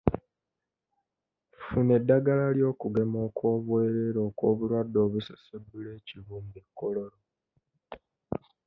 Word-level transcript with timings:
Funa 1.63 1.93
eddagala 1.99 2.45
ly'okugema 2.57 3.17
okwoberere 3.27 4.19
okw'obulwadde 4.29 4.97
obusesebbula 5.05 5.89
ekibumba 5.99 6.57
e 6.63 6.65
Kololo. 6.77 7.19